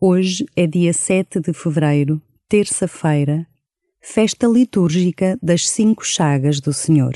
[0.00, 3.44] Hoje é dia 7 de fevereiro, terça-feira,
[4.00, 7.14] festa litúrgica das Cinco Chagas do Senhor.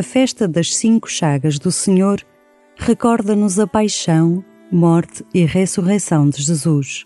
[0.00, 2.22] A festa das Cinco Chagas do Senhor
[2.74, 4.42] recorda-nos a paixão,
[4.72, 7.04] morte e ressurreição de Jesus,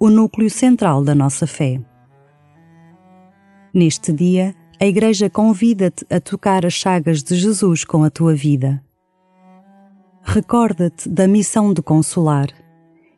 [0.00, 1.78] o núcleo central da nossa fé.
[3.74, 8.82] Neste dia, a Igreja convida-te a tocar as chagas de Jesus com a tua vida.
[10.22, 12.48] Recorda-te da missão de consolar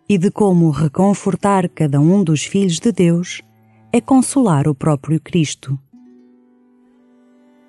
[0.08, 3.40] e de como reconfortar cada um dos filhos de Deus
[3.92, 5.78] é consolar o próprio Cristo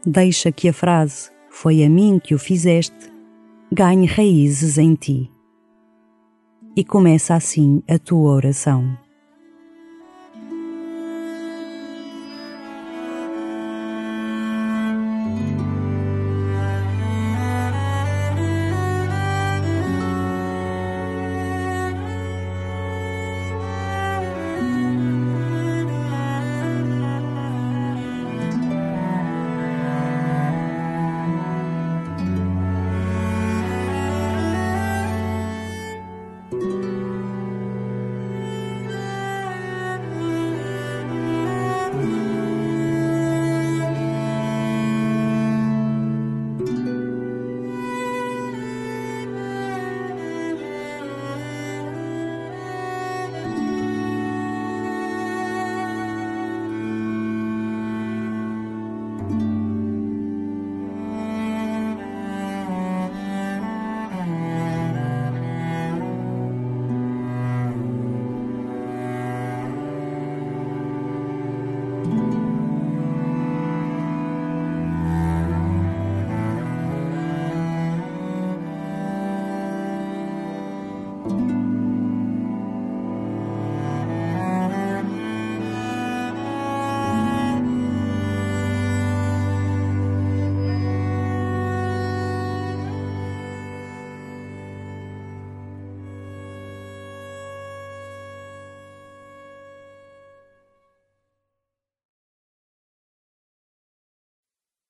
[0.05, 3.11] deixa que a frase foi a mim que o fizeste
[3.71, 5.31] ganhe raízes em ti.
[6.75, 8.97] E começa assim a tua oração.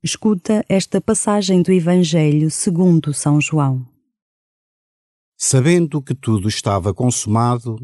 [0.03, 3.83] Escuta esta passagem do Evangelho segundo São João.
[5.35, 7.77] Sabendo que tudo estava consumado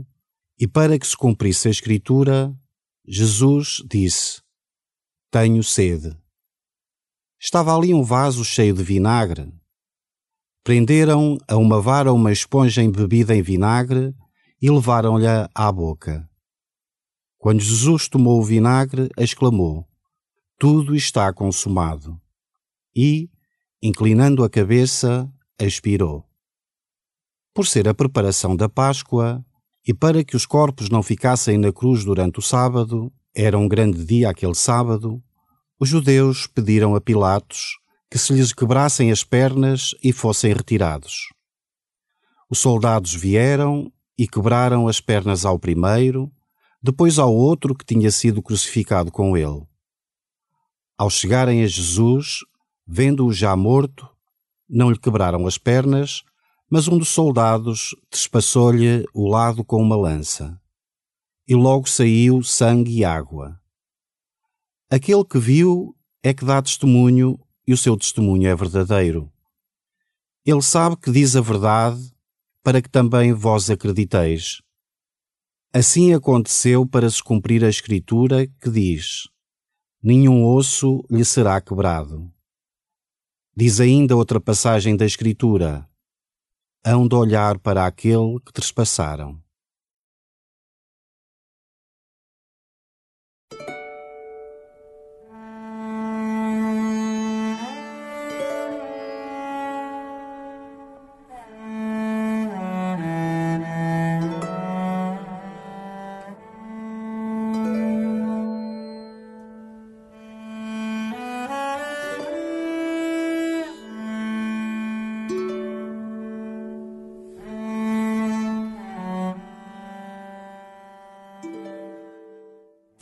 [0.59, 2.55] e para que se cumprisse a Escritura,
[3.03, 4.43] Jesus disse:
[5.31, 6.15] Tenho sede.
[7.41, 9.51] Estava ali um vaso cheio de vinagre.
[10.63, 14.13] Prenderam a uma vara uma esponja embebida em vinagre
[14.61, 16.29] e levaram-lhe à boca.
[17.39, 19.87] Quando Jesus tomou o vinagre, exclamou:
[20.63, 22.17] tudo está consumado.
[22.95, 23.29] E,
[23.81, 25.29] inclinando a cabeça,
[25.59, 26.23] expirou.
[27.53, 29.45] Por ser a preparação da Páscoa,
[29.85, 34.05] e para que os corpos não ficassem na cruz durante o sábado, era um grande
[34.05, 35.21] dia aquele sábado,
[35.77, 37.77] os judeus pediram a Pilatos
[38.09, 41.27] que se lhes quebrassem as pernas e fossem retirados.
[42.49, 46.31] Os soldados vieram e quebraram as pernas ao primeiro,
[46.81, 49.72] depois ao outro que tinha sido crucificado com ele.
[51.03, 52.45] Ao chegarem a Jesus,
[52.87, 54.07] vendo-o já morto,
[54.69, 56.23] não lhe quebraram as pernas,
[56.71, 60.57] mas um dos soldados trespassou-lhe o lado com uma lança.
[61.45, 63.59] E logo saiu sangue e água.
[64.89, 69.29] Aquele que viu é que dá testemunho e o seu testemunho é verdadeiro.
[70.45, 71.99] Ele sabe que diz a verdade
[72.63, 74.61] para que também vós acrediteis.
[75.73, 79.32] Assim aconteceu para se cumprir a Escritura que diz:
[80.03, 82.29] nenhum osso lhe será quebrado.
[83.55, 85.87] Diz ainda outra passagem da Escritura:
[86.85, 89.42] hão de olhar para aquele que trespassaram.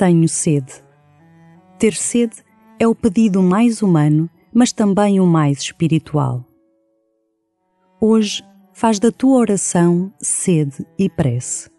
[0.01, 0.83] Tenho sede.
[1.77, 2.37] Ter sede
[2.79, 6.43] é o pedido mais humano, mas também o mais espiritual.
[8.01, 8.43] Hoje,
[8.73, 11.69] faz da tua oração sede e prece.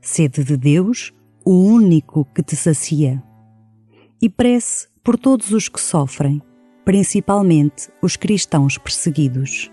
[0.00, 1.12] Sede de Deus,
[1.44, 3.22] o único que te sacia.
[4.18, 6.40] E prece por todos os que sofrem,
[6.86, 9.70] principalmente os cristãos perseguidos.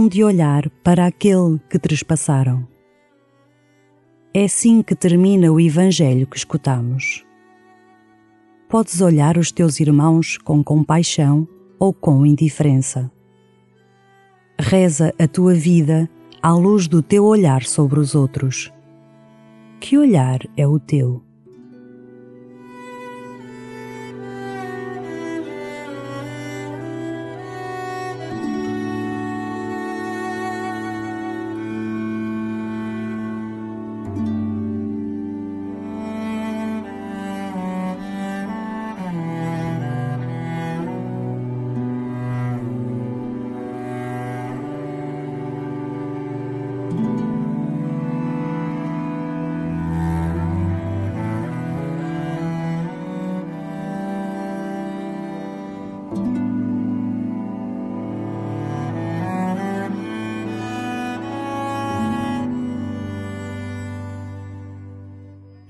[0.00, 2.66] Hão de olhar para aquele que trespassaram.
[4.32, 7.26] É assim que termina o Evangelho que escutamos.
[8.66, 11.46] Podes olhar os teus irmãos com compaixão
[11.78, 13.10] ou com indiferença.
[14.58, 16.08] Reza a tua vida
[16.42, 18.72] à luz do teu olhar sobre os outros.
[19.78, 21.22] Que olhar é o teu?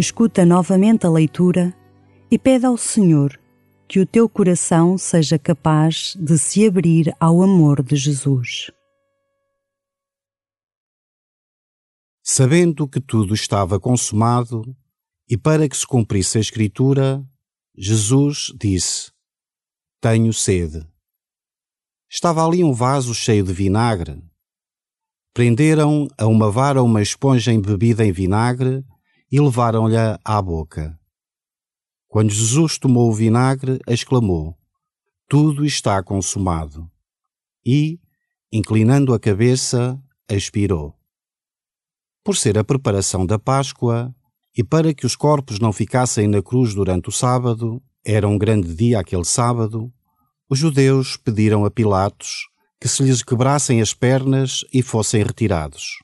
[0.00, 1.76] Escuta novamente a leitura
[2.30, 3.38] e pede ao Senhor
[3.86, 8.70] que o teu coração seja capaz de se abrir ao amor de Jesus.
[12.24, 14.74] Sabendo que tudo estava consumado
[15.28, 17.22] e para que se cumprisse a Escritura,
[17.76, 19.12] Jesus disse:
[20.00, 20.86] Tenho sede.
[22.08, 24.22] Estava ali um vaso cheio de vinagre.
[25.34, 28.84] Prenderam a uma vara uma esponja embebida em vinagre
[29.30, 30.98] e levaram-lhe à boca.
[32.08, 34.58] Quando Jesus tomou o vinagre, exclamou:
[35.28, 36.90] Tudo está consumado.
[37.64, 38.00] E,
[38.52, 40.94] inclinando a cabeça, expirou.
[42.24, 44.14] Por ser a preparação da Páscoa,
[44.56, 48.74] e para que os corpos não ficassem na cruz durante o sábado, era um grande
[48.74, 49.92] dia aquele sábado,
[50.48, 55.98] os judeus pediram a Pilatos que se lhes quebrassem as pernas e fossem retirados.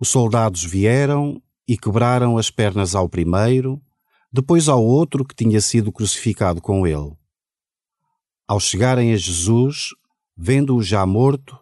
[0.00, 1.40] Os soldados vieram
[1.70, 3.80] e quebraram as pernas ao primeiro,
[4.32, 7.16] depois ao outro que tinha sido crucificado com ele.
[8.48, 9.90] Ao chegarem a Jesus,
[10.36, 11.56] vendo-o já morto,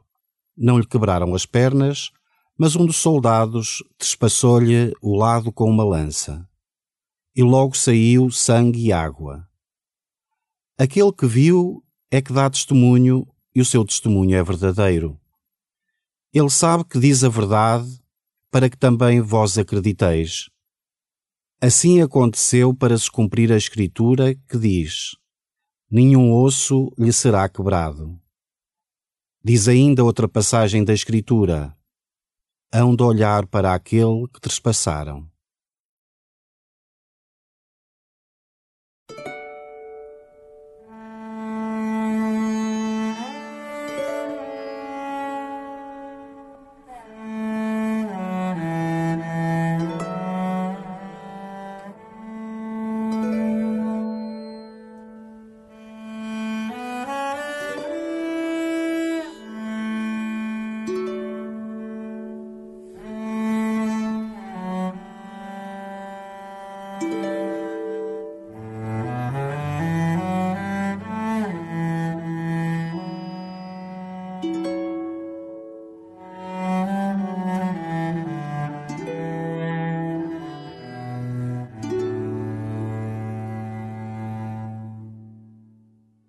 [0.56, 2.10] não lhe quebraram as pernas,
[2.56, 6.48] mas um dos soldados despassou-lhe o lado com uma lança.
[7.36, 9.46] E logo saiu sangue e água.
[10.78, 15.20] Aquele que viu é que dá testemunho e o seu testemunho é verdadeiro.
[16.32, 18.00] Ele sabe que diz a verdade
[18.50, 20.48] para que também vós acrediteis.
[21.60, 25.16] Assim aconteceu para se cumprir a Escritura que diz:
[25.90, 28.20] Nenhum osso lhe será quebrado.
[29.42, 31.76] Diz ainda outra passagem da Escritura:
[32.72, 35.28] Hão de olhar para aquele que trespassaram.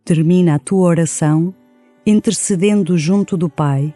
[0.10, 1.54] Termina a tua oração
[2.04, 3.94] intercedendo junto do Pai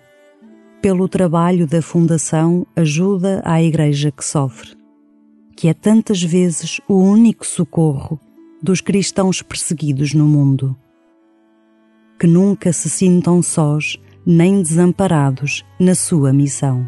[0.80, 4.78] pelo trabalho da Fundação Ajuda à Igreja que Sofre,
[5.58, 8.20] que é tantas vezes o único socorro
[8.62, 10.78] dos cristãos perseguidos no mundo.
[12.20, 16.88] Que nunca se sintam sós nem desamparados na sua missão.